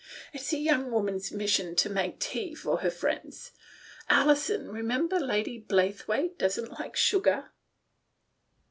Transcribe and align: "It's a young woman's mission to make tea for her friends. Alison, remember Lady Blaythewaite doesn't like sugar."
"It's 0.33 0.51
a 0.51 0.57
young 0.57 0.89
woman's 0.89 1.31
mission 1.31 1.75
to 1.75 1.87
make 1.87 2.19
tea 2.19 2.55
for 2.55 2.77
her 2.79 2.89
friends. 2.89 3.51
Alison, 4.09 4.67
remember 4.71 5.19
Lady 5.19 5.61
Blaythewaite 5.61 6.39
doesn't 6.39 6.79
like 6.79 6.95
sugar." 6.95 7.51